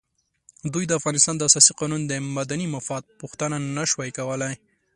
[0.73, 4.53] دوی د افغانستان د اساسي قانون د مدني مفاد پوښتنه نه شوای کولای.